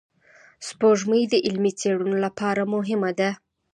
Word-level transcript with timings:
سپوږمۍ 0.67 1.23
د 1.29 1.33
علمي 1.45 1.71
څېړنو 1.79 2.17
لپاره 2.25 2.61
مهمه 2.73 3.11
ده 3.19 3.29